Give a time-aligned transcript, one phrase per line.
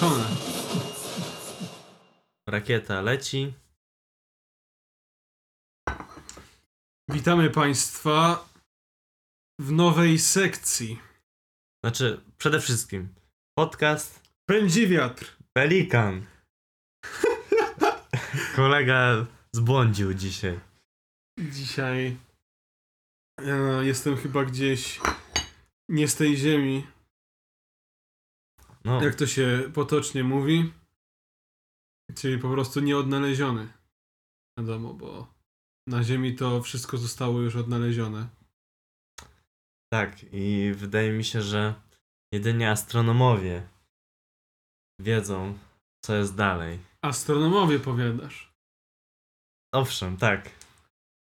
[0.00, 0.24] włączone.
[2.48, 3.54] Rakieta leci.
[7.08, 8.48] Witamy Państwa
[9.60, 11.00] w nowej sekcji.
[11.84, 13.14] Znaczy, przede wszystkim
[13.58, 15.36] podcast Pędzi wiatr.
[15.52, 16.26] Pelikan.
[18.56, 20.60] Kolega zbłądził dzisiaj.
[21.38, 22.16] Dzisiaj
[23.40, 25.00] e, jestem chyba gdzieś
[25.88, 26.86] nie z tej ziemi,
[28.84, 30.72] No, jak to się potocznie mówi.
[32.14, 33.72] Czyli po prostu nieodnaleziony.
[34.58, 35.34] Wiadomo, bo
[35.86, 38.28] na ziemi to wszystko zostało już odnalezione.
[39.92, 40.16] tak.
[40.32, 41.74] I wydaje mi się, że
[42.32, 43.68] jedynie astronomowie
[45.00, 45.58] wiedzą,
[46.04, 46.78] co jest dalej.
[47.02, 48.52] Astronomowie powiadasz.
[49.74, 50.50] Owszem, tak.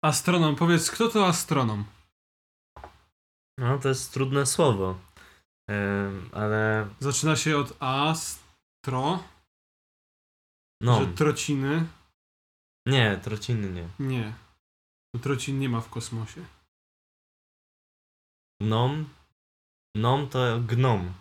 [0.04, 1.84] Astronom, powiedz, kto to astronom?
[3.58, 4.98] No, to jest trudne słowo.
[6.32, 9.24] Ale Zaczyna się od astro,
[10.80, 11.86] no, że trociny.
[12.86, 13.88] nie, trociny nie.
[13.98, 14.34] Nie.
[15.14, 16.44] Bo Trocin nie ma w kosmosie.
[18.60, 19.08] Gnom?
[19.96, 21.14] Gnom to gnom.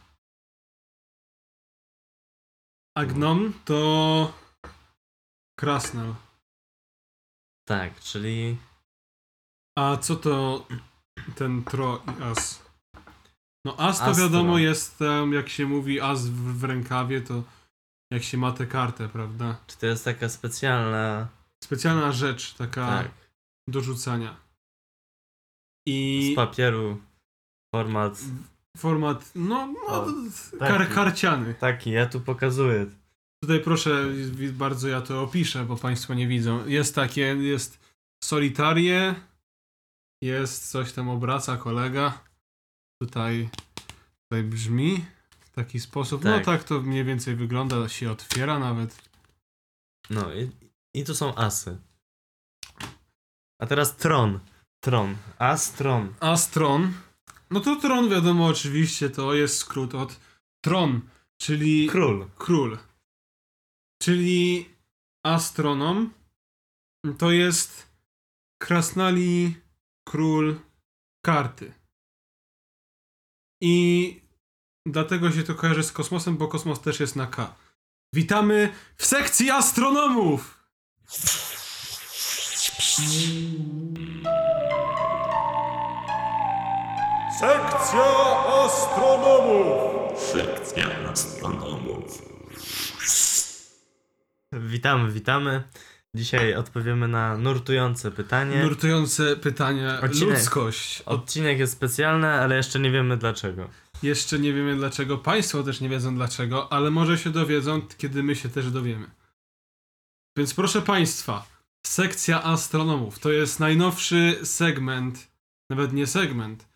[2.98, 4.34] A gnom to
[5.60, 6.16] krasnal.
[7.68, 8.58] Tak, czyli
[9.78, 10.66] A co to
[11.36, 12.67] ten tro i as?
[13.66, 14.24] No as to Astro.
[14.26, 15.00] wiadomo jest,
[15.32, 17.44] jak się mówi as w, w rękawie, to
[18.12, 19.58] jak się ma tę kartę, prawda?
[19.68, 21.28] czy to jest taka specjalna.
[21.64, 23.12] Specjalna rzecz, taka Tak.
[23.70, 24.36] do rzucania.
[25.88, 27.02] Z I papieru
[27.76, 28.20] format
[28.78, 30.06] format, no, no O,
[30.60, 30.94] kar, taki.
[30.94, 31.54] karciany.
[31.54, 32.86] taki, ja tu pokazuję.
[33.44, 34.06] Tutaj proszę,
[34.52, 36.68] bardzo ja to opiszę, bo Państwo nie widzą.
[36.68, 37.80] Jest takie, jest
[38.24, 39.16] solitarie,
[40.22, 42.20] jest coś tam obraca kolega.
[43.02, 43.50] Tutaj,
[44.24, 45.06] tutaj brzmi
[45.40, 46.24] w taki sposób.
[46.24, 46.46] No Tak.
[46.46, 49.10] tak to mniej więcej wygląda, się otwiera nawet.
[50.10, 50.52] No i,
[50.94, 51.78] i tu są asy.
[53.62, 54.40] A teraz tron.
[54.84, 55.16] Tron.
[55.40, 56.14] As, tron.
[56.20, 56.94] Astron.
[57.52, 60.20] No to tron wiadomo oczywiście, to jest skrót od
[60.66, 61.02] tron,
[61.38, 62.28] czyli Król.
[62.38, 62.78] król.
[64.02, 64.70] Czyli
[65.26, 66.14] astronom
[67.18, 67.88] to jest
[68.62, 69.56] krasnali
[70.08, 70.60] król
[71.26, 71.74] karty.
[73.62, 74.22] I
[74.86, 77.56] dlatego się to kojarzy z kosmosem, bo kosmos też jest na K.
[78.14, 80.58] Witamy w sekcji astronomów!
[87.40, 88.04] Sekcja
[88.66, 90.20] astronomów!
[90.20, 92.22] Sekcja astronomów.
[94.52, 95.64] Witamy, witamy.
[96.16, 98.64] Dzisiaj odpowiemy na nurtujące pytanie.
[98.64, 100.02] Nurtujące pytania.
[100.02, 100.30] Odcinek.
[100.38, 101.02] Ludzkość.
[101.02, 103.70] Odcinek jest specjalny, ale jeszcze nie wiemy dlaczego.
[104.04, 108.36] Jeszcze nie wiemy dlaczego, Państwo też nie wiedzą dlaczego, ale może się dowiedzą, kiedy my
[108.36, 109.08] się też dowiemy.
[110.38, 111.48] Więc proszę Państwa,
[111.86, 115.32] sekcja astronomów to jest najnowszy segment,
[115.70, 116.68] nawet nie segment,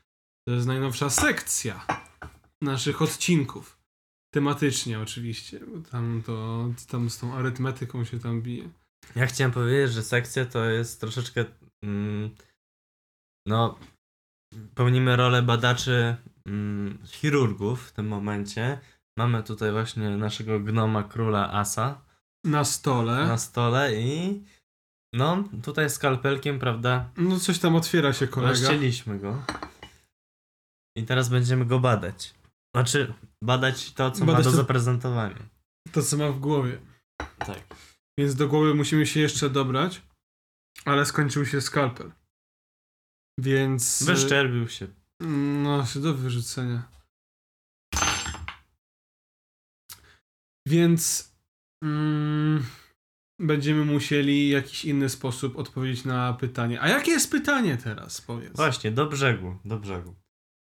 [0.47, 1.85] to jest najnowsza sekcja
[2.61, 3.77] naszych odcinków.
[4.33, 8.69] Tematycznie oczywiście, bo tam to, tam z tą arytmetyką się tam bije.
[9.15, 11.45] Ja chciałem powiedzieć, że sekcja to jest troszeczkę.
[11.83, 12.35] Mm,
[13.47, 13.79] no.
[14.75, 18.79] Pełnimy rolę badaczy mm, chirurgów w tym momencie.
[19.17, 22.01] Mamy tutaj właśnie naszego gnoma króla Asa
[22.45, 24.43] Na stole, na stole i.
[25.13, 27.09] No, tutaj skalpelkiem, prawda?
[27.17, 28.51] no coś tam otwiera się kolega.
[28.53, 29.43] Rozcięliśmy go.
[30.97, 32.33] I teraz będziemy go badać.
[32.75, 33.13] Znaczy,
[33.43, 35.35] badać to, co Badać ma do to- zaprezentowania.
[35.91, 36.79] To co ma w głowie.
[37.37, 37.59] Tak.
[38.21, 40.01] Więc do głowy musimy się jeszcze dobrać,
[40.85, 42.11] ale skończył się skalpel.
[43.39, 44.03] Więc.
[44.03, 44.87] Wyszczerbił się.
[45.63, 46.91] No, się do wyrzucenia.
[50.67, 51.33] Więc.
[51.83, 52.65] Mm,
[53.39, 56.81] będziemy musieli w jakiś inny sposób odpowiedzieć na pytanie.
[56.81, 58.55] A jakie jest pytanie teraz, powiedz?
[58.55, 60.15] Właśnie, do brzegu, do brzegu.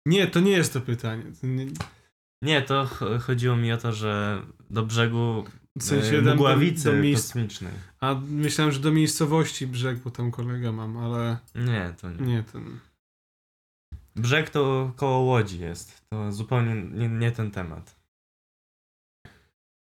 [0.06, 1.24] Nie, to nie jest to pytanie.
[1.40, 1.66] To nie,
[2.42, 5.44] Nie, to ch- chodziło mi o to, że do brzegu
[5.78, 7.72] w sensie mgławicy do, do miejsc, kosmicznej.
[8.00, 12.26] A myślałem, że do miejscowości brzeg, bo tam kolega mam, ale Nie, to nie.
[12.26, 12.78] nie ten.
[14.16, 16.02] Brzeg to koło Łodzi jest.
[16.10, 17.96] To zupełnie nie, nie ten temat.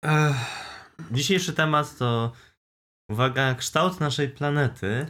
[0.06, 0.36] Ech.
[1.12, 2.32] Dzisiejszy temat to,
[3.10, 5.08] uwaga, kształt naszej planety.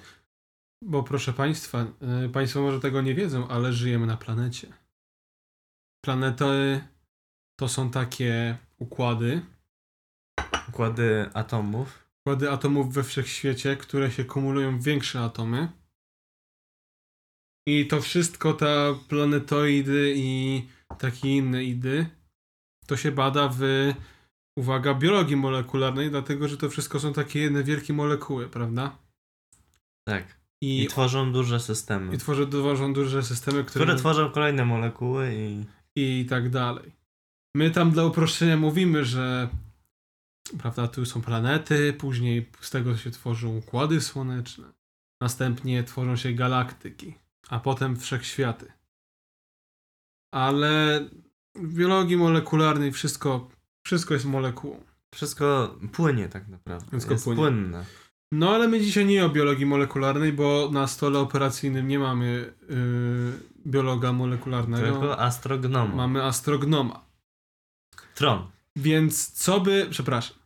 [0.83, 1.85] Bo proszę Państwa,
[2.25, 4.67] y, Państwo może tego nie wiedzą, ale żyjemy na planecie.
[6.05, 6.81] Planety
[7.59, 9.41] to są takie układy,
[10.69, 12.09] Układy atomów.
[12.21, 15.69] układy atomów we wszechświecie, które się kumulują w większe atomy.
[17.67, 20.61] I to wszystko, te planetoidy i
[20.97, 22.05] takie inne idy,
[22.85, 23.61] to się bada w
[24.57, 28.97] uwaga, biologii molekularnej, dlatego że to wszystko są takie jedne wielkie molekuły, prawda?
[30.07, 30.39] Tak.
[30.63, 32.15] I, I tworzą duże systemy.
[32.15, 35.65] i tworzą, tworzą duże systemy, które, które tworzą kolejne molekuły i...
[35.95, 36.91] i tak dalej.
[37.55, 39.49] My tam dla uproszczenia mówimy, że
[40.57, 44.73] prawda, tu są planety, później z tego się tworzą układy słoneczne,
[45.21, 47.13] następnie tworzą się galaktyki,
[47.49, 48.71] a potem wszechświaty.
[50.33, 51.05] Ale
[51.55, 53.49] w biologii molekularnej wszystko,
[53.85, 54.83] wszystko jest molekułą.
[55.15, 56.87] Wszystko płynie tak naprawdę.
[56.89, 57.41] Wszystko jest płynie.
[57.41, 57.85] płynne.
[58.31, 63.33] No ale my dzisiaj nie o biologii molekularnej, bo na stole operacyjnym nie mamy yy,
[63.67, 64.87] biologa molekularnego.
[64.87, 65.95] Tylko astrognoma.
[65.95, 67.05] Mamy astrognoma.
[68.15, 68.47] Tron.
[68.75, 70.38] Więc co by, przepraszam.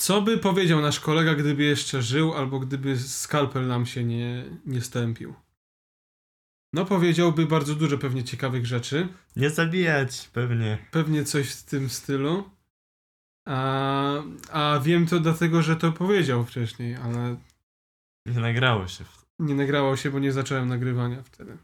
[0.00, 4.80] Co by powiedział nasz kolega, gdyby jeszcze żył, albo gdyby skalpel nam się nie, nie
[4.80, 5.34] stępił?
[6.72, 9.08] No powiedziałby bardzo dużo pewnie ciekawych rzeczy.
[9.36, 10.78] Nie zabijać pewnie.
[10.90, 12.50] Pewnie coś w tym stylu.
[13.46, 14.22] A,
[14.52, 17.36] a wiem to dlatego, że to powiedział wcześniej, ale
[18.26, 19.04] Nie nagrało się.
[19.38, 21.58] nie nagrało się, bo nie zacząłem nagrywania wtedy.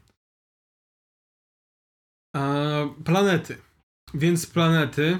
[2.35, 2.41] A,
[3.05, 3.57] planety.
[4.13, 5.19] Więc planety,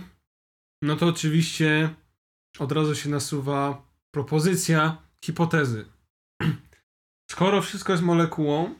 [0.81, 1.95] no to oczywiście
[2.59, 5.85] od razu się nasuwa propozycja hipotezy.
[7.31, 8.75] Skoro wszystko jest molekułą,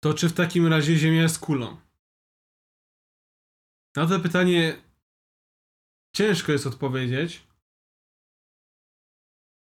[0.00, 1.76] to czy w takim razie Ziemia jest kulą?
[3.96, 4.82] Na to pytanie
[6.16, 7.48] ciężko jest odpowiedzieć.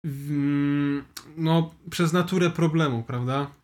[0.04, 1.04] Mm,
[1.36, 3.54] No, przez naturę problemu, prawda?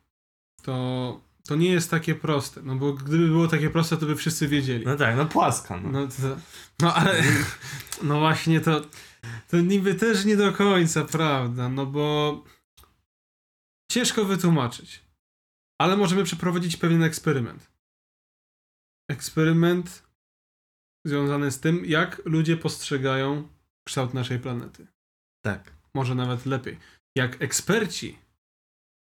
[0.63, 2.63] To, to nie jest takie proste.
[2.63, 4.85] No bo gdyby było takie proste, to by wszyscy wiedzieli.
[4.85, 5.77] No tak, no płaska.
[5.77, 5.91] No.
[5.91, 6.37] No, to,
[6.81, 7.23] no ale.
[8.03, 8.83] No właśnie to.
[9.49, 12.45] To niby też nie do końca prawda, no bo.
[13.93, 15.05] Ciężko wytłumaczyć.
[15.81, 17.71] Ale możemy przeprowadzić pewien eksperyment.
[19.11, 20.03] Eksperyment
[21.07, 23.49] związany z tym, jak ludzie postrzegają
[23.87, 24.87] kształt naszej planety.
[25.45, 25.73] Tak.
[25.95, 26.79] Może nawet lepiej.
[27.17, 28.19] Jak eksperci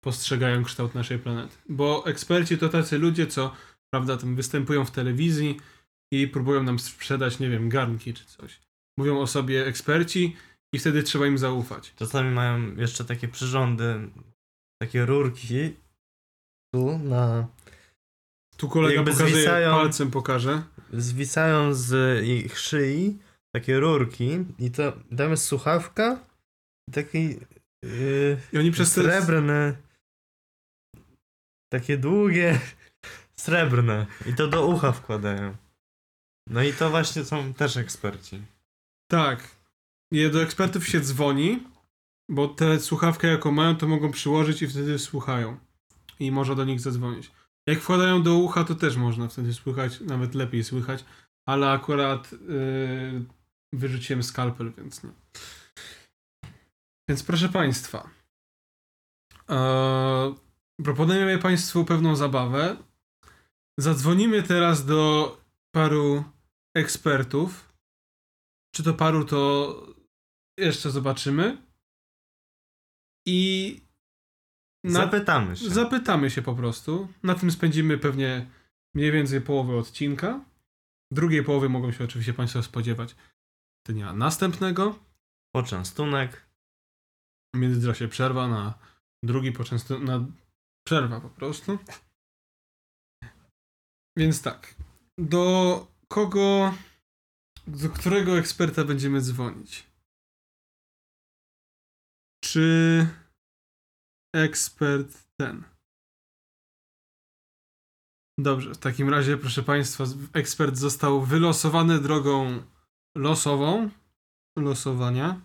[0.03, 1.55] postrzegają kształt naszej planety.
[1.69, 3.55] Bo eksperci to tacy ludzie, co
[3.93, 5.59] prawda tam występują w telewizji
[6.13, 8.59] i próbują nam sprzedać, nie wiem, garnki czy coś.
[8.99, 10.35] Mówią o sobie eksperci
[10.73, 11.93] i wtedy trzeba im zaufać.
[11.95, 14.09] Czasami mają jeszcze takie przyrządy,
[14.81, 15.75] takie rurki
[16.73, 17.47] tu na...
[18.57, 20.63] Tu kolega Jakby pokazuje, zwisają- palcem pokaże.
[20.93, 23.19] Zwisają z ich szyi
[23.55, 26.19] takie rurki i to tam jest słuchawka
[26.89, 27.39] i taki
[27.83, 29.01] yy, I oni przez te...
[31.73, 32.59] takie długie
[33.43, 35.55] srebrne i to do ucha wkładają.
[36.49, 38.41] No i to właśnie są też eksperci.
[39.11, 39.55] Tak.
[40.11, 41.63] I do ekspertów się dzwoni,
[42.29, 45.57] bo te słuchawkę jako mają, to mogą przyłożyć i wtedy słuchają.
[46.19, 47.31] I można do nich zadzwonić.
[47.67, 51.05] Jak wkładają do ucha, to też można wtedy słychać, nawet lepiej słychać,
[51.47, 53.25] ale akurat yy,
[53.73, 55.09] wyrzuciłem skalpel, więc nie.
[57.09, 58.09] Więc proszę Państwa,
[59.49, 60.35] e,
[60.83, 62.77] proponujemy Państwu pewną zabawę.
[63.79, 65.37] Zadzwonimy teraz do
[65.71, 66.23] paru
[66.75, 67.73] ekspertów.
[68.75, 69.75] Czy to paru, to
[70.57, 71.57] jeszcze zobaczymy.
[73.27, 73.81] I
[74.83, 75.69] na, Zapytamy się.
[75.69, 77.07] zapytamy się po prostu.
[77.23, 78.49] Na tym spędzimy pewnie
[78.95, 80.45] mniej więcej połowę odcinka.
[81.11, 83.15] Drugiej połowy mogą się oczywiście Państwo spodziewać
[83.87, 84.99] dnia następnego.
[85.55, 86.49] Poczęstunek.
[87.55, 88.73] W międzyczasie przerwa na
[89.23, 89.99] drugi poczęstu...
[89.99, 90.25] na
[90.87, 91.79] przerwa po prostu.
[94.17, 94.75] Więc tak.
[95.17, 96.73] Do kogo...
[97.67, 99.87] Do którego eksperta będziemy dzwonić?
[102.43, 103.07] Czy
[104.35, 105.63] ekspert ten?
[108.39, 112.63] Dobrze, w takim razie, proszę Państwa, ekspert został wylosowany drogą
[113.17, 113.89] losową.
[114.57, 115.41] Losowania.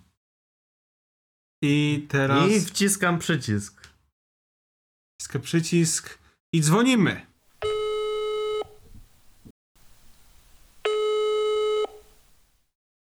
[1.64, 3.77] I teraz I wciskam przycisk.
[5.21, 6.19] Wciska przycisk
[6.53, 7.27] i dzwonimy.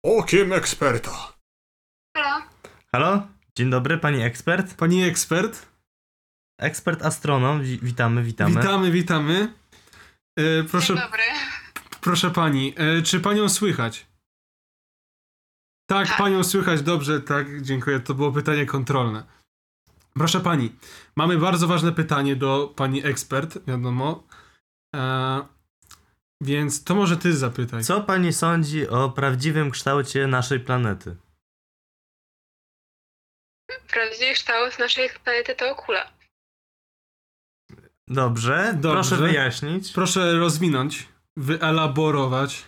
[0.04, 1.34] Okiem eksperta.
[2.18, 2.46] Halo?
[2.92, 3.28] Halo?
[3.58, 4.76] Dzień dobry, pani ekspert.
[4.76, 5.66] Pani ekspert,
[6.62, 8.56] Ekspert astronom, wi- witamy, witamy.
[8.56, 9.54] witamy, witamy.
[10.40, 11.24] E, proszę, Dzień dobry.
[12.02, 14.06] proszę pani, e, czy panią słychać?
[15.90, 16.18] Tak, Tak.
[16.18, 18.00] panią słychać, dobrze, tak, dziękuję.
[18.00, 19.24] To było pytanie kontrolne.
[20.18, 20.76] Proszę pani,
[21.16, 24.24] mamy bardzo ważne pytanie do pani ekspert, wiadomo.
[24.96, 25.48] E,
[26.42, 27.84] więc to może ty zapytaj.
[27.84, 31.16] Co pani sądzi o prawdziwym kształcie naszej planety?
[33.88, 36.12] Prawdziwy kształt naszej planety to kula.
[38.08, 38.92] Dobrze, Dobrze.
[38.92, 39.94] proszę wyjaśnić.
[39.94, 41.08] Proszę rozwinąć,
[41.38, 42.66] wyelaborować.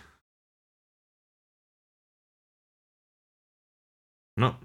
[4.36, 4.60] No,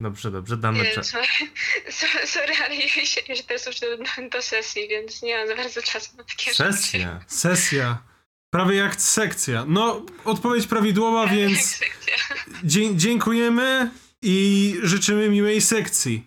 [0.00, 1.10] Dobrze, dobrze, damy czas.
[1.90, 3.86] so- sorry, ale ja się, ja się teraz już do,
[4.30, 6.72] do sesji, więc nie mam za bardzo czasu na takie rzeczy.
[6.72, 7.20] Sesja.
[7.26, 8.02] Sesja.
[8.50, 9.64] Prawie jak sekcja.
[9.68, 12.14] No, odpowiedź prawidłowa, Jak więc sekcja.
[12.64, 13.90] dzie- dziękujemy
[14.22, 16.26] i życzymy miłej sekcji.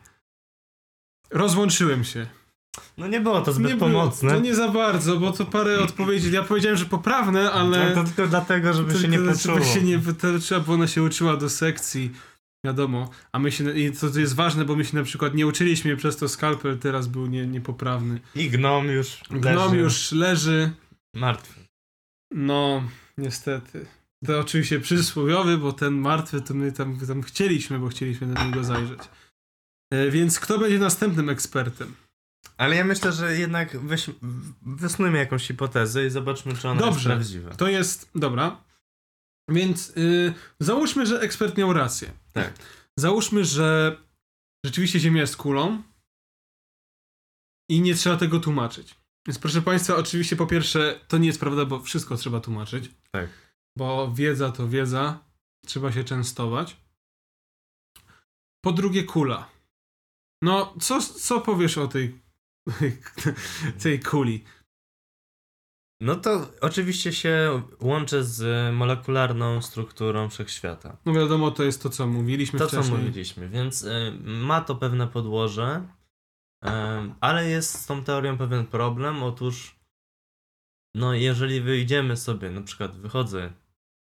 [1.31, 2.27] Rozłączyłem się.
[2.97, 4.33] No nie było to zbyt Nie było- pomocne.
[4.33, 6.31] No nie za bardzo, bo to parę odpowiedzi.
[6.31, 7.89] Ja powiedziałem, że poprawne, ale.
[7.89, 9.63] No to tylko dlatego, żeby się nie żeby poczuło.
[9.73, 12.11] się nie to trzeba, bo ona się uczyła do sekcji.
[12.65, 13.09] Wiadomo.
[13.31, 13.79] A my się.
[13.79, 16.79] I to, to jest ważne, bo my się na przykład nie uczyliśmy, przez to skalpel
[16.79, 18.19] teraz był nie, niepoprawny.
[18.35, 20.71] I gnom już Gnom leży już leży.
[21.13, 21.59] martwy.
[22.31, 22.83] No,
[23.17, 23.85] niestety.
[24.25, 28.63] To oczywiście przysłowiowy, bo ten martwy to my tam, tam chcieliśmy, bo chcieliśmy na niego
[28.63, 28.99] zajrzeć.
[29.93, 31.95] E, więc kto będzie następnym ekspertem?
[32.57, 34.09] Ale ja myślę, że jednak weź,
[34.61, 36.93] wysnujmy jakąś hipotezę i zobaczmy, czy ona Dobrze.
[36.95, 37.49] jest prawdziwa.
[37.53, 38.09] To jest.
[38.15, 38.63] Dobra.
[39.49, 42.11] Więc y, załóżmy, że ekspert miał rację.
[42.33, 42.53] Tak.
[42.97, 43.97] Załóżmy, że
[44.65, 45.83] rzeczywiście Ziemia jest kulą
[47.69, 48.95] i nie trzeba tego tłumaczyć.
[49.27, 52.91] Więc proszę Państwa, oczywiście po pierwsze, to nie jest prawda, bo wszystko trzeba tłumaczyć.
[53.11, 53.29] Tak.
[53.77, 55.19] Bo wiedza to wiedza,
[55.65, 56.77] trzeba się częstować.
[58.65, 59.49] Po drugie, kula.
[60.43, 62.19] No, co, co powiesz o tej,
[63.83, 64.43] tej kuli?
[66.01, 70.97] No to oczywiście się łączy z molekularną strukturą wszechświata.
[71.05, 72.97] No wiadomo, to jest to, co mówiliśmy To, co wcześniej.
[72.97, 75.87] mówiliśmy, więc y, ma to pewne podłoże,
[76.65, 76.69] y,
[77.19, 79.23] ale jest z tą teorią pewien problem.
[79.23, 79.79] Otóż,
[80.95, 83.53] no, jeżeli wyjdziemy sobie, na przykład wychodzę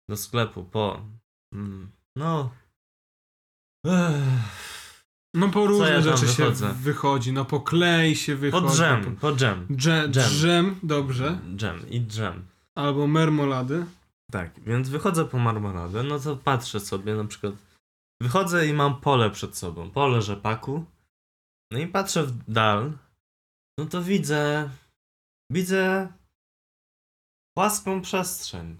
[0.09, 1.07] do sklepu po,
[1.53, 2.51] mm, no,
[3.87, 4.76] ech,
[5.37, 6.69] No po różne ja rzeczy wychodzę?
[6.69, 8.67] się wychodzi, no po klej się wychodzi.
[8.67, 10.31] po dżem, po dżem, Dżem, Dżem.
[10.31, 11.39] dżem, dobrze.
[11.57, 12.47] dżem i dżem.
[12.75, 13.87] Albo mermolady.
[14.33, 17.55] Tak, więc wychodzę po marmoladę, no to patrzę sobie na przykład.
[18.23, 20.85] Wychodzę i mam pole przed sobą, pole rzepaku.
[21.73, 22.93] No i patrzę w dal.
[23.79, 24.71] No to widzę.
[25.53, 26.13] Widzę.
[27.57, 28.77] płaską przestrzeń.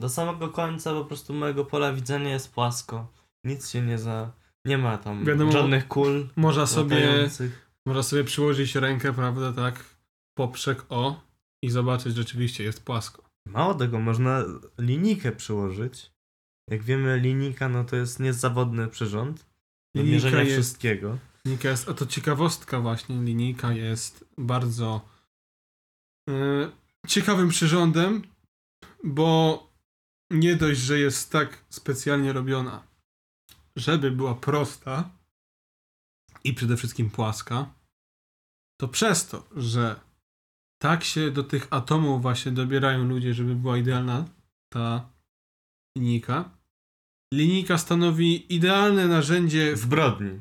[0.00, 3.06] Do samego końca po prostu mojego pola widzenia jest płasko.
[3.44, 4.30] Nic się nie za.
[4.64, 6.28] Nie ma tam Wiadomo, żadnych kul.
[6.36, 7.70] Można sobie, latających.
[7.86, 9.84] można sobie przyłożyć rękę, prawda, tak,
[10.38, 11.20] poprzek o
[11.62, 13.24] i zobaczyć, rzeczywiście jest płasko.
[13.46, 14.44] Mało tego, można
[14.78, 16.12] linijkę przyłożyć.
[16.70, 19.46] Jak wiemy, linijka no to jest niezawodny przyrząd.
[19.94, 21.18] Do Linijka mierzenia jest- wszystkiego.
[21.44, 25.00] Linijka jest, a to ciekawostka właśnie, linijka jest bardzo
[26.30, 26.70] e,
[27.06, 28.22] ciekawym przyrządem,
[29.04, 29.62] bo
[30.30, 32.82] nie dość, że jest tak specjalnie robiona,
[33.78, 35.10] żeby była prosta
[36.44, 37.74] i przede wszystkim płaska,
[38.80, 40.00] to przez to, że
[40.82, 44.24] tak się do tych atomów właśnie dobierają ludzie, żeby była idealna
[44.72, 45.08] ta
[45.98, 46.50] linijka,
[47.34, 50.40] linijka stanowi idealne narzędzie w Zbrodni.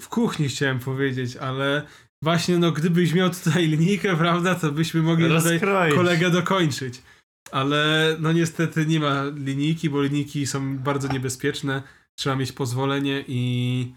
[0.00, 1.86] w kuchni chciałem powiedzieć, ale
[2.22, 5.94] właśnie no gdybyś miał tutaj linijkę, prawda, to byśmy mogli tutaj Rozkroić.
[5.94, 7.02] kolegę dokończyć.
[7.50, 11.82] Ale no niestety nie ma linijki, bo linijki są bardzo niebezpieczne.
[12.18, 13.94] Trzeba mieć pozwolenie i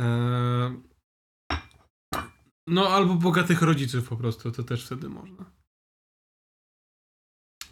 [0.00, 0.76] e,
[2.66, 5.58] no albo bogatych rodziców po prostu, to też wtedy można.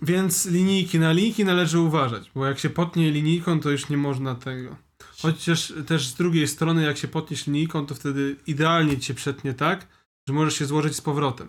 [0.02, 4.34] Więc linijki na linijki należy uważać, bo jak się potnie linijką, to już nie można
[4.34, 4.76] tego.
[5.22, 9.86] Chociaż też z drugiej strony, jak się potniesz linijką, to wtedy idealnie cię przetnie tak,
[10.28, 11.48] że możesz się złożyć z powrotem.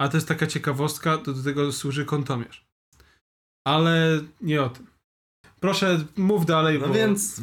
[0.00, 2.66] A to jest taka ciekawostka, do tego służy kątomierz.
[3.66, 4.93] Ale nie o tym.
[5.64, 6.94] Proszę, mów dalej, No bo...
[6.94, 7.42] więc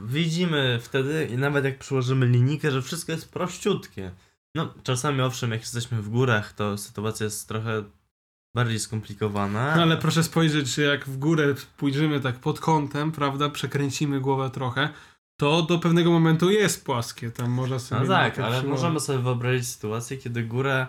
[0.00, 4.10] widzimy wtedy, i nawet jak przyłożymy linijkę, że wszystko jest prościutkie.
[4.54, 7.84] No, czasami owszem, jak jesteśmy w górach, to sytuacja jest trochę
[8.54, 9.76] bardziej skomplikowana.
[9.76, 14.50] No, ale proszę spojrzeć, że jak w górę pójdziemy tak pod kątem, prawda, przekręcimy głowę
[14.50, 14.88] trochę,
[15.40, 17.30] to do pewnego momentu jest płaskie.
[17.30, 18.00] Tam można sobie...
[18.00, 18.70] No tak, ale przyłożyć.
[18.70, 20.86] możemy sobie wyobrazić sytuację, kiedy górę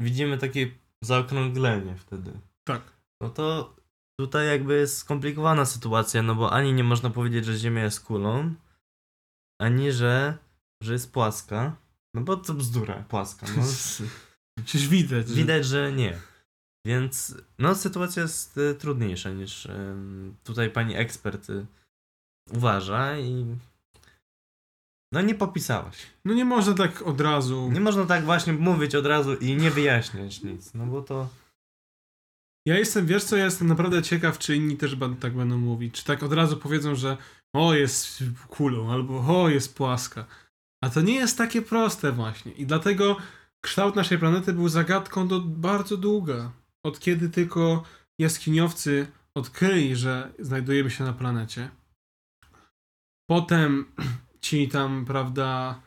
[0.00, 0.70] widzimy takie
[1.02, 2.32] zaokrąglenie wtedy.
[2.64, 2.82] Tak.
[3.20, 3.75] No to
[4.20, 8.54] tutaj jakby jest skomplikowana sytuacja, no bo ani nie można powiedzieć, że Ziemia jest kulą,
[9.60, 10.38] ani że,
[10.82, 11.76] że jest płaska.
[12.14, 13.46] No bo to bzdura, płaska.
[13.56, 13.62] No.
[14.64, 15.28] Przecież widać.
[15.28, 16.18] że- Widać, że nie.
[16.86, 21.66] Więc no sytuacja jest y, trudniejsza niż ym, tutaj pani ekspert y,
[22.52, 23.56] uważa i
[25.12, 25.96] no nie popisałaś.
[26.24, 27.70] No nie można tak od razu...
[27.72, 31.28] Nie można tak właśnie mówić od razu i nie wyjaśniać nic, no bo to
[32.66, 35.94] Ja jestem, wiesz co, ja jestem naprawdę ciekaw, czy inni też tak będą mówić.
[35.94, 37.16] Czy tak od razu powiedzą, że
[37.54, 40.26] o, jest kulą, albo o, jest płaska.
[40.84, 42.52] A to nie jest takie proste właśnie.
[42.52, 43.16] I dlatego
[43.64, 46.52] kształt naszej planety był zagadką do bardzo długa.
[46.86, 47.82] Od kiedy tylko
[48.20, 49.06] jaskiniowcy
[49.36, 51.68] odkryli, że znajdujemy się na planecie.
[53.30, 53.84] Potem
[54.44, 55.80] ci tam, prawda,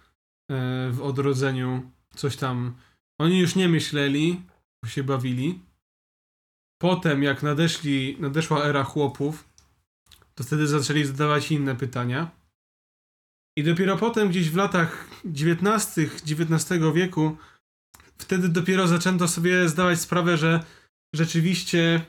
[0.51, 2.75] e, w odrodzeniu coś tam.
[3.21, 4.41] Oni już nie myśleli,
[4.86, 5.68] się bawili.
[6.81, 9.50] Potem, jak nadeszli, nadeszła era chłopów,
[10.36, 12.31] to wtedy zaczęli zadawać inne pytania.
[13.57, 17.38] I dopiero potem, gdzieś w latach XIX, XIX wieku,
[18.17, 20.63] wtedy dopiero zaczęto sobie zdawać sprawę, że
[21.15, 22.05] rzeczywiście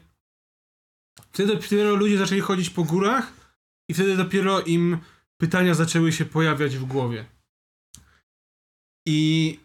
[1.33, 3.33] wtedy dopiero ludzie zaczęli chodzić po górach
[3.91, 4.99] i wtedy dopiero im
[5.41, 7.25] pytania zaczęły się pojawiać w głowie.
[9.07, 9.59] I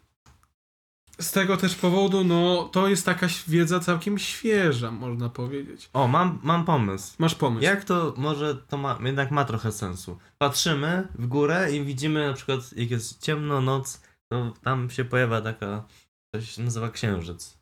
[1.19, 5.89] z tego też powodu, no, to jest taka wiedza całkiem świeża, można powiedzieć.
[5.93, 7.15] O, mam, mam pomysł.
[7.19, 7.63] Masz pomysł?
[7.63, 10.17] Jak to może to ma, jednak ma trochę sensu.
[10.37, 15.41] Patrzymy w górę i widzimy na przykład jak jest ciemno, noc, to tam się pojawia
[15.41, 15.85] taka,
[16.33, 17.57] to się nazywa księżyc.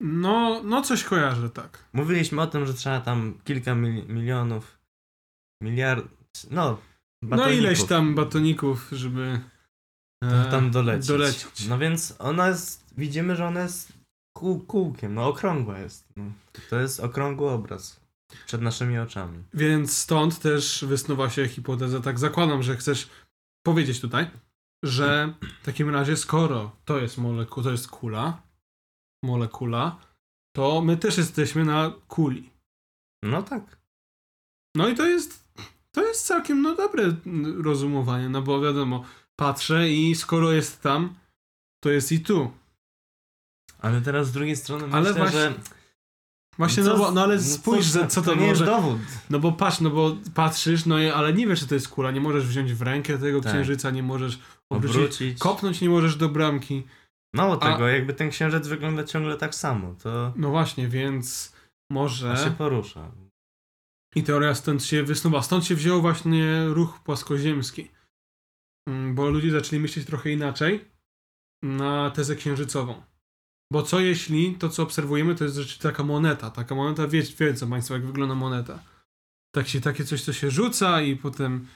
[0.00, 1.84] No, no coś kojarzę, tak.
[1.92, 4.78] Mówiliśmy o tym, że trzeba tam kilka mil, milionów,
[5.62, 6.06] miliard,
[6.50, 6.78] no,
[7.22, 9.40] No batoników, ileś tam batoników, żeby
[10.22, 11.08] e, tam dolecieć.
[11.08, 11.66] dolecieć.
[11.68, 13.92] No więc ona jest, widzimy, że ona jest
[14.32, 16.04] kół, kółkiem, no okrągła jest.
[16.16, 16.24] No.
[16.70, 18.00] To jest okrągły obraz
[18.46, 19.42] przed naszymi oczami.
[19.54, 23.10] Więc stąd też wysnuwa się hipoteza, tak zakładam, że chcesz
[23.62, 24.30] powiedzieć tutaj,
[24.84, 28.42] że w takim razie skoro to jest molekula, to jest kula,
[29.24, 29.96] molekula,
[30.56, 32.50] to my też jesteśmy na kuli.
[33.22, 33.80] No tak.
[34.76, 35.52] No i to jest,
[35.90, 37.16] to jest całkiem no, dobre
[37.62, 39.04] rozumowanie, no bo wiadomo,
[39.44, 41.14] patrzę i skoro jest tam,
[41.82, 42.50] to jest i tu.
[43.78, 45.54] Ale teraz z drugiej strony Ale myślę, właśnie- że...
[46.58, 48.64] Właśnie, co no, bo, no ale co spójrz, że co to, to nie może...
[48.64, 49.00] jest dowód.
[49.30, 52.20] No bo patrz, no bo patrzysz, no ale nie wiesz, czy to jest kula, nie
[52.20, 53.52] możesz wziąć w rękę tego Tak.
[53.52, 54.38] księżyca, nie możesz
[54.70, 55.38] obrócić, Obrócić.
[55.38, 56.82] kopnąć nie możesz do bramki.
[57.34, 61.52] Mało A- tego, jakby ten księżyc wygląda ciągle tak samo, to No właśnie, więc
[61.90, 62.32] może...
[62.32, 63.10] a się porusza.
[64.16, 65.42] I teoria stąd się wysnuwa.
[65.42, 67.88] Stąd się wziął właśnie ruch płaskoziemski.
[68.88, 70.84] Mm, Bo ludzie zaczęli myśleć trochę inaczej
[71.62, 73.02] na tezę księżycową.
[73.72, 76.50] Bo co jeśli to, co obserwujemy, to jest taka moneta.
[76.50, 78.82] Taka moneta, wie, wiedzą Państwo, jak wygląda moneta.
[79.54, 81.66] Tak się, takie coś, co się rzuca i potem,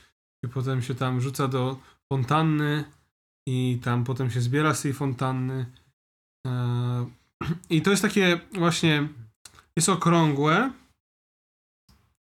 [0.44, 1.80] i potem się tam rzuca do
[2.12, 2.84] fontanny
[3.48, 5.66] i tam potem się zbiera z tej fontanny.
[6.46, 7.06] Eee,
[7.76, 9.08] I to jest takie właśnie,
[9.76, 10.72] jest okrągłe,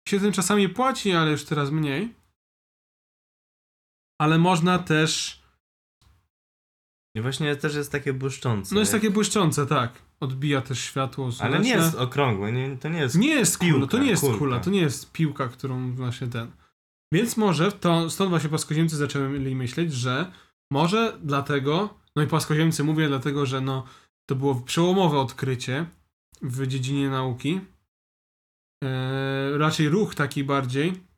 [0.10, 2.19] się tym czasami płaci, ale już teraz mniej.
[4.22, 5.42] Ale można też.
[7.16, 8.76] I właśnie też jest takie błyszczące.
[8.76, 10.02] No jest takie błyszczące, tak.
[10.20, 11.26] Odbija też światło.
[11.26, 11.64] Ale słoneczne.
[11.64, 13.16] nie jest okrągłe, nie, to nie jest...
[13.16, 14.38] Nie jest kula, piłka, to nie jest kulka.
[14.38, 16.52] kula, to nie jest piłka, którą właśnie ten.
[17.14, 20.32] Więc może to, stąd właśnie płaskoziemcy zaczęli myśleć, że
[20.72, 23.84] może dlatego, no i płaskoziemcy mówię dlatego, że no
[24.30, 25.86] to było przełomowe odkrycie
[26.42, 27.62] w dziedzinie nauki.
[28.84, 31.09] Eee, raczej ruch taki bardziej.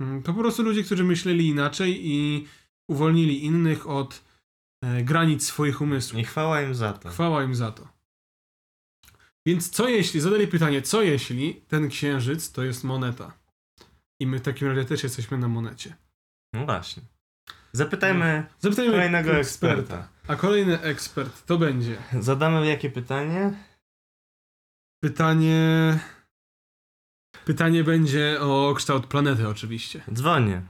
[0.00, 2.46] Mm, To po prostu ludzie, którzy myśleli inaczej i
[2.90, 4.24] uwolnili innych od
[4.84, 6.20] e, granic swoich umysłów.
[6.20, 7.08] I chwała im za to.
[7.08, 7.88] Chwała im za to.
[9.46, 13.32] Więc co jeśli, zadali pytanie, co jeśli ten księżyc to jest moneta?
[14.20, 15.96] I my w takim razie też jesteśmy na monecie.
[16.52, 17.02] No właśnie.
[17.72, 20.08] Zapytajmy Zapytajmy kolejnego eksperta.
[20.28, 23.52] A kolejny ekspert to będzie Zadamy jakie pytanie?
[25.00, 25.98] pytanie.
[27.44, 30.00] Pytanie będzie o kształt planety, oczywiście.
[30.12, 30.62] Dzwonię.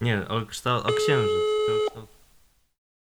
[0.00, 1.30] Nie, o kształt, o księżyc.
[1.68, 2.10] O kształt...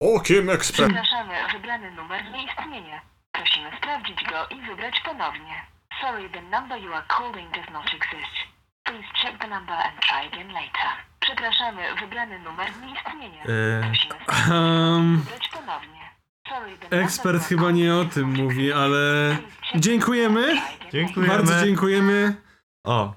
[0.01, 0.89] Okiem ekspert.
[0.93, 3.01] Przepraszamy, wybrany numer nie istnieje.
[3.31, 5.65] Prosimy sprawdzić go i wybrać ponownie.
[6.01, 8.35] Sorry, the number you are calling does not exist.
[8.83, 10.89] Please check the number and try again later.
[11.19, 13.41] Przepraszamy, wybrany numer nie istnieje.
[13.45, 16.06] Yy, Prosimy sprawdzić Um, i wybrać ponownie.
[16.89, 19.37] Ekspert chyba nie o tym mówi, ale
[19.75, 20.61] dziękujemy.
[20.93, 21.37] later.
[21.37, 22.35] bardzo dziękujemy.
[22.83, 23.13] o,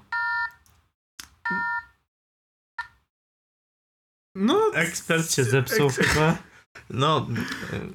[4.35, 6.37] No, ekspert się zepsuł chyba.
[6.89, 7.27] No,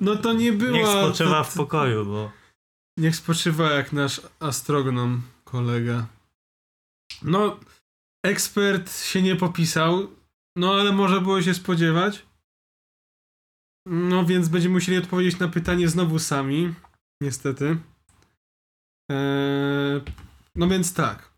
[0.00, 0.78] no to nie była.
[0.78, 2.32] niech spoczywa w pokoju, bo...
[2.98, 6.06] Niech spoczywa jak nasz astronom kolega.
[7.22, 7.60] No,
[8.24, 10.08] ekspert się nie popisał,
[10.56, 12.26] no ale może było się spodziewać.
[13.86, 16.74] No więc będziemy musieli odpowiedzieć na pytanie znowu sami,
[17.22, 17.78] niestety.
[19.10, 20.02] Eee,
[20.54, 21.32] no więc tak.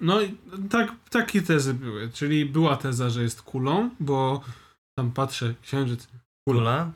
[0.00, 0.36] No i
[0.70, 4.44] tak, takie tezy były, czyli była teza, że jest kulą, bo
[4.98, 6.08] tam patrzę, księżyc.
[6.48, 6.92] Kula?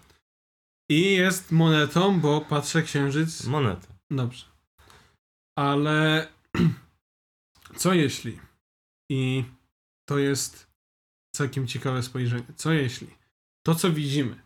[0.91, 3.89] I jest monetą, bo patrzę, księżyc Moneta.
[4.11, 4.47] Dobrze.
[5.59, 6.29] Ale
[7.81, 8.39] co jeśli?
[9.11, 9.45] I
[10.09, 10.67] to jest
[11.37, 12.47] całkiem ciekawe spojrzenie.
[12.57, 13.07] Co jeśli
[13.67, 14.43] to, co widzimy,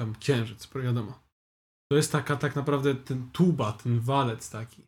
[0.00, 1.18] tam księżyc, wiadomo,
[1.90, 4.86] to jest taka tak naprawdę ten tuba, ten walec taki.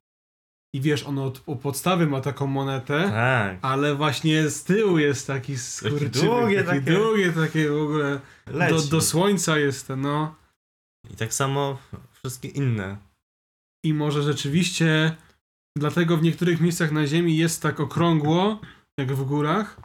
[0.75, 3.59] i wiesz, ono od, u podstawy ma taką monetę, Tak.
[3.63, 6.93] ale właśnie z tyłu jest taki skurczybyk, długie taki takie.
[6.99, 8.21] długie takie w ogóle,
[8.71, 10.35] do, do słońca jest ten, no.
[11.11, 11.79] I tak samo
[12.13, 12.97] wszystkie inne.
[13.85, 15.17] I może rzeczywiście
[15.77, 18.61] dlatego w niektórych miejscach na ziemi jest tak okrągło,
[18.99, 19.81] jak w górach,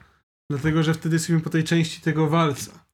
[0.51, 2.85] dlatego że wtedy jesteśmy po tej części tego walca.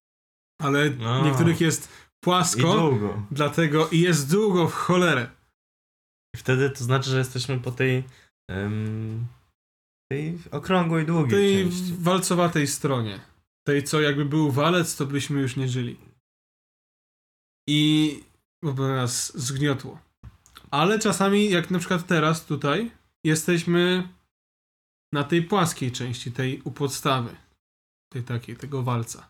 [0.62, 1.26] Ale No.
[1.26, 3.25] niektórych jest I płasko, długo.
[3.32, 5.32] dlatego i jest długo w cholerę.
[6.36, 8.03] I wtedy to znaczy, że jesteśmy po tej
[8.49, 9.27] em,
[10.12, 11.93] tej okrągłej, długiej tej części.
[11.99, 13.19] walcowatej stronie.
[13.67, 15.97] Tej, co jakby był walec, to byśmy już nie żyli.
[17.69, 18.23] I
[18.63, 19.99] bo by nas zgniotło.
[20.71, 22.91] Ale czasami, jak na przykład teraz tutaj,
[23.23, 24.10] jesteśmy
[25.13, 27.36] na tej płaskiej części, tej u podstawy.
[28.13, 29.29] Tej takiej, tego walca.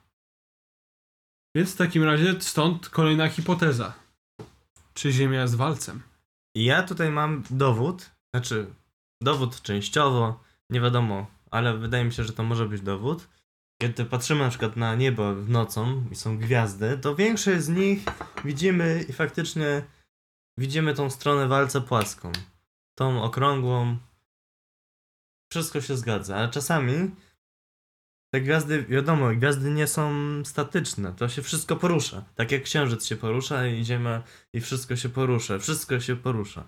[1.56, 3.94] Więc w takim razie stąd kolejna hipoteza.
[4.94, 6.02] Czy Ziemia jest walcem?
[6.56, 8.74] Ja tutaj mam dowód, znaczy
[9.22, 13.28] dowód częściowo, nie wiadomo, ale wydaje mi się, że to może być dowód.
[13.82, 18.06] Kiedy patrzymy na przykład na niebo w nocą i są gwiazdy, to większość z nich
[18.46, 19.84] widzimy i faktycznie
[20.58, 22.32] widzimy tą stronę walca płaską.
[22.98, 23.98] Tą okrągłą.
[25.52, 27.12] Wszystko się zgadza, ale czasami
[28.34, 30.12] te gwiazdy, wiadomo, gwiazdy nie są
[30.46, 32.24] statyczne, to się wszystko porusza.
[32.36, 36.64] Tak jak księżyc się porusza i ziemia i wszystko się porusza, wszystko się porusza.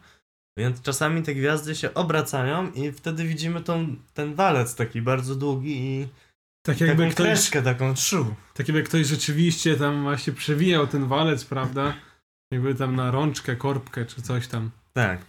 [0.58, 5.82] Więc czasami te gwiazdy się obracają i wtedy widzimy tą, ten walec taki bardzo długi
[5.82, 6.08] i
[6.62, 8.36] Tak taką jakby ktoś, kreszkę taką trzu.
[8.54, 11.93] tak jakby ktoś rzeczywiście tam właśnie przewijał ten walec, prawda?
[12.52, 14.71] Jakby tam na rączkę, korbkę czy coś tam.
[14.93, 15.26] Tak.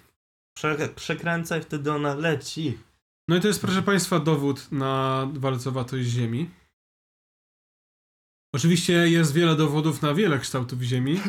[0.57, 2.79] Prze przekręca i wtedy ona leci.
[3.29, 6.51] No i to jest, proszę Państwa, dowód na walcowatość Ziemi.
[8.55, 11.21] Oczywiście jest wiele dowodów na wiele kształtów Ziemi.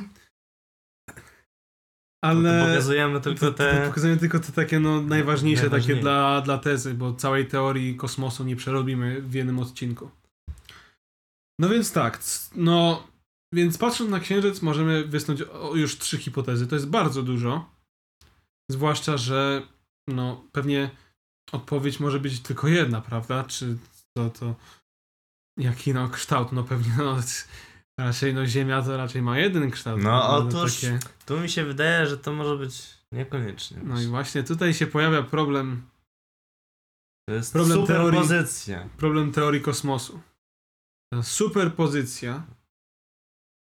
[2.23, 3.87] Ale To pokazujemy tylko to, to te...
[3.87, 8.55] pokazujemy tylko te takie no, najważniejsze takie dla, dla tezy, bo całej teorii kosmosu nie
[8.55, 10.11] przerobimy w jednym odcinku.
[11.59, 12.19] No więc tak,
[12.55, 13.07] no
[13.53, 16.67] więc patrząc na Księżyc możemy wysnuć już trzy hipotezy.
[16.67, 17.69] To jest bardzo dużo.
[18.71, 19.67] Zwłaszcza, że
[20.07, 20.91] no pewnie
[21.51, 23.43] odpowiedź może być tylko jedna, prawda?
[23.43, 23.77] Czy
[24.17, 24.55] to, to
[25.57, 26.51] jaki no kształt?
[26.51, 27.17] No pewnie no,
[28.05, 30.01] raczej no Ziemia to raczej ma jeden kształt.
[30.03, 30.81] No, otóż-
[31.25, 33.77] Tu mi się wydaje, że to może być niekoniecznie.
[33.83, 35.89] No i właśnie tutaj się pojawia problem,
[37.29, 38.89] To jest problem superpozycja.
[38.97, 40.19] problem teorii kosmosu.
[41.13, 42.43] Ta superpozycja.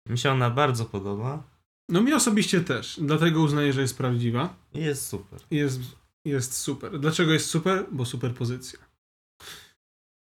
[0.09, 1.42] Mi się ona bardzo podoba
[1.88, 4.55] No mi osobiście też, dlatego uznaję, że jest prawdziwa.
[4.74, 5.40] i jest super.
[5.50, 5.81] Jest,
[6.25, 7.01] jest super.
[7.01, 7.87] Dlaczego jest super?
[7.93, 8.79] Bo superpozycja.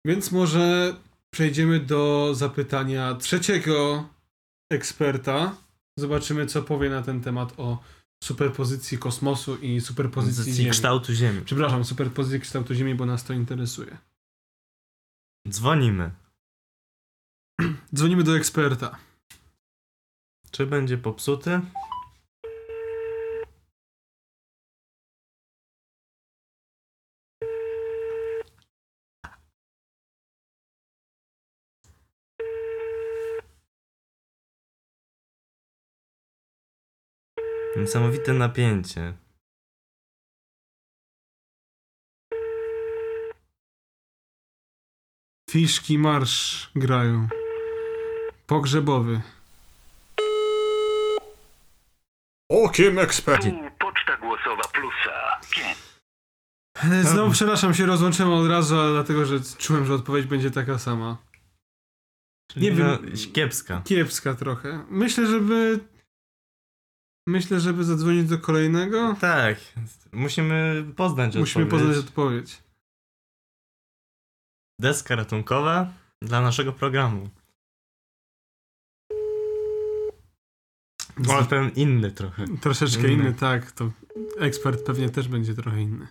[0.05, 0.95] Więc może
[1.33, 4.09] przejdziemy do zapytania trzeciego
[4.71, 5.55] eksperta.
[5.99, 7.83] Zobaczymy, co powie na ten temat o
[8.23, 10.71] superpozycji kosmosu i superpozycji Pozycji Ziemi.
[10.71, 11.41] kształtu Ziemi.
[11.45, 13.97] Przepraszam, superpozycji kształtu Ziemi, bo nas to interesuje.
[15.49, 16.11] Dzwonimy.
[17.95, 18.97] Dzwonimy do eksperta.
[20.51, 21.61] Czy będzie popsuty?
[37.81, 39.13] Niesamowite napięcie.
[45.49, 47.27] Fiszki marsz grają.
[48.47, 49.21] Pogrzebowy.
[52.49, 53.49] Okiem eksperta.
[53.79, 55.39] Poczta głosowa plusa.
[55.49, 55.77] 5.
[56.93, 60.79] E, Znowu przepraszam, się rozłączyłem od razu, ale dlatego, że czułem, że odpowiedź będzie taka
[60.79, 61.17] sama.
[62.55, 62.87] Nie wiem.
[62.87, 62.97] No,
[63.33, 63.81] kiepska.
[63.85, 64.85] Kiepska trochę.
[64.89, 65.79] Myślę, żeby.
[67.31, 69.15] Myślę, żeby zadzwonić do kolejnego.
[69.21, 69.57] Tak,
[70.11, 71.87] musimy poznać Musimy odpowiedź.
[71.87, 72.63] poznać odpowiedź.
[74.79, 77.29] Deska ratunkowa dla naszego programu.
[81.17, 82.45] Z- Ten inny trochę.
[82.61, 83.13] Troszeczkę Inny.
[83.13, 83.71] inny, tak.
[83.71, 83.91] To
[84.39, 86.07] ekspert pewnie też będzie trochę inny.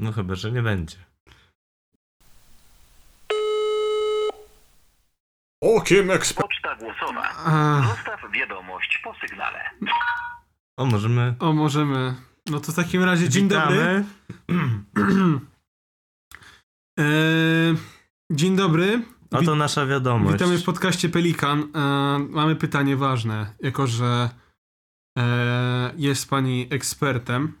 [0.00, 0.96] No chyba, że nie będzie.
[5.78, 6.42] Okiem eksperta.
[6.48, 7.28] Poczta głosowa.
[7.36, 9.70] A, Zostaw wiadomość po sygnale.
[10.76, 11.34] O, możemy...
[11.38, 12.14] o, możemy.
[12.46, 14.04] No to w takim razie dzień dobry.
[14.48, 15.40] Witamy.
[17.00, 17.04] E,
[18.32, 19.02] dzień dobry.
[19.30, 20.32] Oto nasza wiadomość.
[20.32, 21.60] Witamy w podcaście Pelikan.
[21.60, 24.30] E, mamy pytanie ważne, jako że
[25.18, 27.58] e, jest pani ekspertem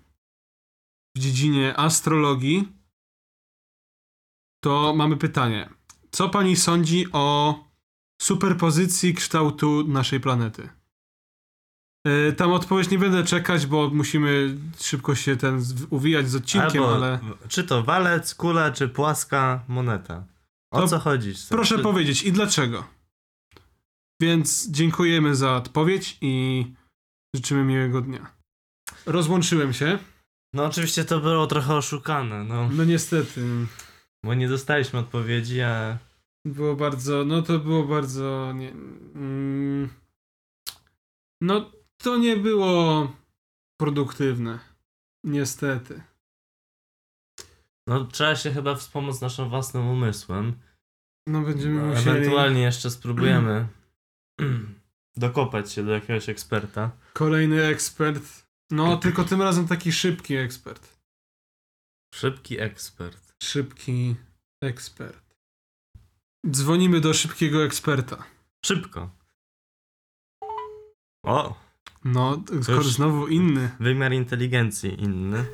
[1.16, 2.72] w dziedzinie astrologii.
[4.64, 5.68] To mamy pytanie.
[6.10, 7.54] Co pani sądzi o
[8.22, 10.68] superpozycji kształtu naszej planety?
[12.08, 16.82] Y, tam odpowiedź nie będę czekać, bo musimy szybko się ten z- uwijać z odcinkiem,
[16.82, 20.24] Albo ale czy to walec, kula, czy płaska moneta.
[20.72, 21.32] O To co chodzi?
[21.48, 21.82] proszę czy...
[21.82, 22.84] powiedzieć i dlaczego.
[24.20, 26.66] Więc dziękujemy za odpowiedź i
[27.36, 28.32] życzymy miłego dnia.
[29.06, 29.98] Rozłączyłem się.
[30.54, 32.68] No oczywiście to było trochę oszukane, no.
[32.72, 33.40] No niestety.
[34.24, 35.98] Bo nie dostaliśmy odpowiedzi, a...
[36.44, 39.88] Było bardzo, no to było bardzo, nie, mm,
[41.40, 43.12] no to nie było
[43.80, 44.58] produktywne,
[45.24, 46.02] niestety.
[47.86, 50.54] No trzeba się chyba wspomóc naszym własnym umysłem.
[51.28, 53.68] No będziemy No, musieli, Ewentualnie jeszcze spróbujemy
[55.16, 56.90] dokopać się do jakiegoś eksperta.
[57.12, 60.98] kolejny ekspert, no tylko tym razem taki szybki ekspert,
[62.14, 63.34] Szybki ekspert.
[63.42, 64.16] szybki
[64.62, 65.27] ekspert.
[66.46, 68.24] Dzwonimy do szybkiego eksperta.
[68.66, 69.10] Szybko.
[71.24, 71.54] O,
[72.04, 73.70] No, skoro znowu inny.
[73.80, 75.44] wymiar inteligencji inny.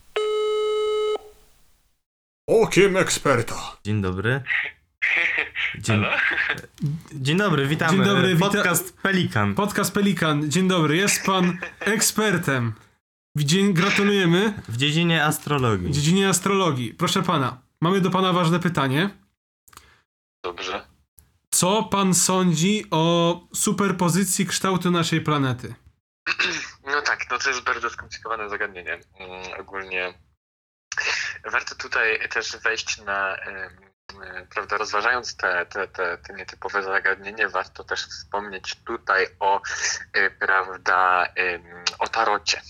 [2.49, 3.77] Okiem eksperta.
[3.85, 4.43] Dzień dobry.
[5.79, 6.03] Dzień,
[7.15, 7.93] Dzień dobry, witamy.
[7.97, 9.55] Dzień dobry, wita- Podcast Pelikan.
[9.55, 12.73] Podcast Pelikan, dzień dobry, jest pan ekspertem.
[13.37, 14.63] Dzień, gratulujemy.
[14.69, 15.93] W dziedzinie W astrologii.
[15.93, 16.95] dziedzinie astrologii.
[16.95, 19.11] Proszę pana, mamy do pana ważne pytanie.
[20.45, 20.87] Dobrze.
[21.51, 25.75] Co pan sądzi o superpozycji kształtu naszej planety?
[26.87, 29.01] No tak, no to jest bardzo skomplikowane zagadnienie.
[29.21, 30.15] Mm, ogólnie
[31.45, 33.71] warto tutaj też wejść na, e,
[34.51, 39.63] prawda, rozważając te, te, te, te nietypowe zagadnienie, warto też wspomnieć tutaj o,
[40.13, 41.29] e, prawda,
[41.99, 42.61] o tarocie.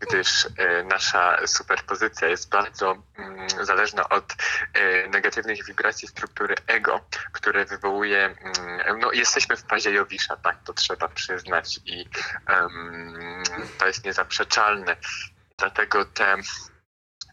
[0.00, 4.32] Gdyż e, nasza superpozycja jest bardzo mm, zależna od
[4.72, 7.00] e, negatywnych wibracji struktury ego,
[7.32, 12.04] które wywołuje, mm, no jesteśmy w fazie Jowisza, tak, to trzeba przyznać i
[12.46, 13.42] em,
[13.78, 14.96] to jest niezaprzeczalne.
[15.58, 16.36] Dlatego te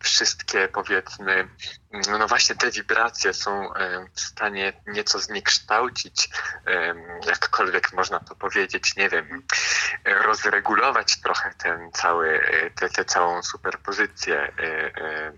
[0.02, 1.48] wszystkie, powiedzmy,
[1.92, 6.30] no, no właśnie te wibracje są em, w stanie nieco zniekształcić,
[6.66, 9.44] em, jakkolwiek można to powiedzieć, nie wiem,
[10.06, 14.52] rozregulować trochę ten cały, e, tę tę całą superpozycję e,
[15.02, 15.34] e,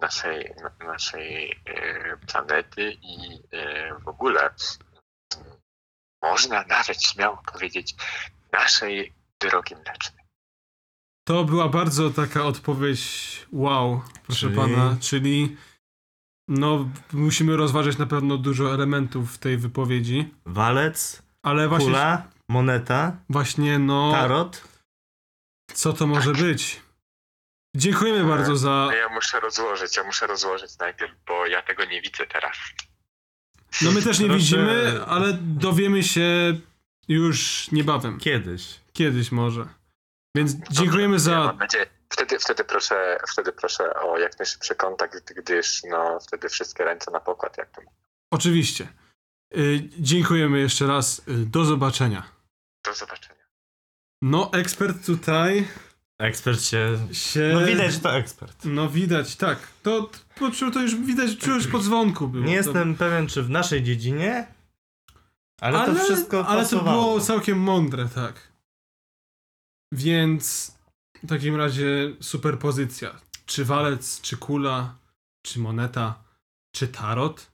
[0.00, 4.50] naszej, na- naszej e, planety i e, w ogóle
[6.22, 7.94] można nawet śmiało powiedzieć
[8.52, 10.19] naszej drogi mlecznej.
[11.24, 13.02] To była bardzo taka odpowiedź
[13.52, 15.56] wow, proszę Czyli- pana, czyli
[16.48, 23.16] no musimy rozważyć na pewno dużo elementów w tej wypowiedzi, Walec, ale właśnie, kula, moneta,
[23.28, 24.64] właśnie no, tarot.
[25.74, 26.80] co to może być?
[27.76, 28.70] Dziękujemy bardzo za...
[28.70, 32.56] No ja muszę rozłożyć, ja muszę rozłożyć najpierw, bo ja tego nie widzę teraz.
[33.82, 36.56] No my też nie Proszę- widzimy, ale dowiemy się
[37.08, 38.80] już niebawem, Kiedyś.
[38.92, 39.66] kiedyś może.
[40.36, 41.38] Więc dziękujemy Ja za...
[41.38, 41.86] mam nadzieję.
[42.08, 47.20] Wtedy, wtedy, proszę, wtedy proszę o jak najszybszy kontakt, gdyż no, wtedy wszystkie ręce na
[47.20, 47.96] pokład, jak to mówię.
[48.30, 48.88] Oczywiście.
[49.56, 51.18] Y, dziękujemy jeszcze raz.
[51.18, 52.22] Y, do zobaczenia.
[52.84, 53.44] Do zobaczenia.
[54.22, 55.68] No, ekspert tutaj
[56.20, 56.98] Ekspert się...
[57.12, 57.50] się...
[57.54, 58.64] No widać, że to ekspert.
[58.64, 59.58] No widać, tak.
[59.82, 62.44] To, to, to już widać, czułeś po dzwonku było.
[62.44, 64.46] Nie to, jestem pewien, czy w naszej dziedzinie,
[65.60, 67.02] ale, to wszystko Ale to pasowało.
[67.02, 68.49] było całkiem mądre, tak.
[69.92, 70.74] Więc
[71.22, 73.20] w takim razie superpozycja.
[73.46, 74.98] Czy walec, czy kula,
[75.42, 76.24] czy moneta,
[76.74, 77.50] czy tarot?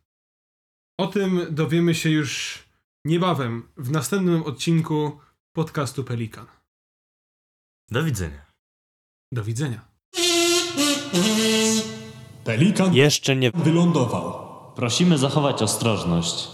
[1.01, 2.59] O tym dowiemy się już
[3.05, 5.21] niebawem w następnym odcinku
[5.53, 6.47] podcastu Pelikan.
[7.91, 8.47] Do widzenia.
[9.33, 9.89] Do widzenia.
[12.45, 14.47] Pelikan Jeszcze nie wylądował.
[14.77, 16.49] prosimy zachować ostrożność.